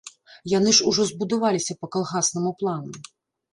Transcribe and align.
Яны 0.53 0.73
ж 0.77 0.87
ужо 0.91 1.05
забудаваліся 1.09 1.77
па 1.81 1.91
калгаснаму 1.99 2.57
плану. 2.65 2.93